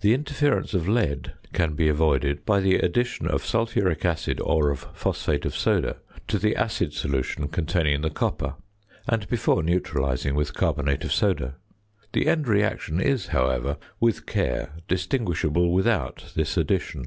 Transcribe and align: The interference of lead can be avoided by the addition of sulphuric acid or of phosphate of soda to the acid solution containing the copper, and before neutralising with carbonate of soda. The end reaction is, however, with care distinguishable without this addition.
The 0.00 0.14
interference 0.14 0.72
of 0.72 0.88
lead 0.88 1.34
can 1.52 1.74
be 1.74 1.88
avoided 1.90 2.46
by 2.46 2.60
the 2.60 2.76
addition 2.76 3.26
of 3.28 3.44
sulphuric 3.44 4.02
acid 4.02 4.40
or 4.40 4.70
of 4.70 4.86
phosphate 4.94 5.44
of 5.44 5.54
soda 5.54 5.98
to 6.28 6.38
the 6.38 6.56
acid 6.56 6.94
solution 6.94 7.48
containing 7.48 8.00
the 8.00 8.08
copper, 8.08 8.54
and 9.06 9.28
before 9.28 9.62
neutralising 9.62 10.36
with 10.36 10.54
carbonate 10.54 11.04
of 11.04 11.12
soda. 11.12 11.56
The 12.14 12.28
end 12.28 12.48
reaction 12.48 12.98
is, 12.98 13.26
however, 13.26 13.76
with 14.00 14.24
care 14.24 14.72
distinguishable 14.88 15.70
without 15.70 16.32
this 16.34 16.56
addition. 16.56 17.04